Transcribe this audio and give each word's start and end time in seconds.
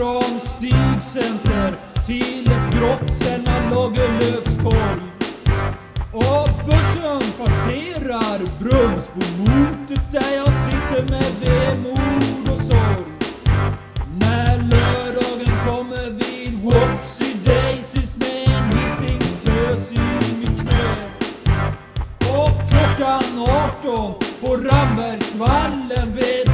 Från 0.00 0.40
Stigcenter 0.40 1.74
till 2.06 2.52
ett 2.52 2.74
grått 2.74 3.14
Selma 3.14 3.70
Lagerlöfstorg. 3.70 5.00
Och 6.12 6.48
bussen 6.66 7.20
passerar 7.38 8.38
Brunnsbomotet 8.58 10.12
där 10.12 10.36
jag 10.36 10.46
sitter 10.46 11.02
med 11.10 11.24
vemod 11.44 12.48
och 12.56 12.62
sorg. 12.62 13.04
När 14.20 14.56
lördagen 14.56 15.66
kommer 15.66 16.10
vid 16.10 16.60
Whoopsie 16.62 17.36
Daisies 17.44 18.18
med 18.18 18.48
en 18.48 18.78
Hisingstös 18.78 19.92
i 19.92 20.36
mitt 20.38 20.60
knä. 20.60 21.10
Och 22.20 22.70
klockan 22.70 23.48
18 23.82 24.14
på 24.40 24.56
Rambergsvallen 24.56 26.14
beträds 26.14 26.49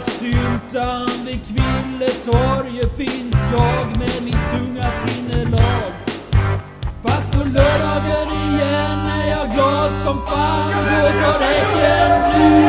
syltan 0.00 1.08
vid 1.26 1.40
Kvilletorget 1.46 2.96
finns 2.96 3.36
jag 3.52 3.86
med 3.98 4.22
mitt 4.24 4.50
tunga 4.52 4.92
sinnelag. 5.06 5.92
Fast 7.02 7.32
på 7.32 7.44
lördagen 7.44 8.28
igen 8.28 9.00
är 9.00 9.30
jag 9.30 9.54
glad 9.54 9.92
som 10.04 10.26
fan. 10.26 10.72
Då 10.84 11.20
tar 11.20 12.65